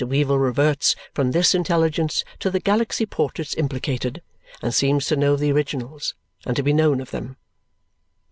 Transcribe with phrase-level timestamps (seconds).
[0.03, 4.23] Weevle reverts from this intelligence to the Galaxy portraits implicated,
[4.59, 7.37] and seems to know the originals, and to be known of them.